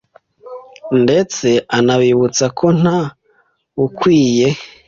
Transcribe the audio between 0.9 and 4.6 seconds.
detse anabibutsa ko nta wukwiye